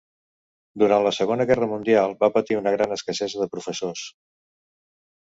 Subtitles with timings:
[0.83, 4.07] Durant la Segona Guerra Mundial va patir una gran escassesa de professors.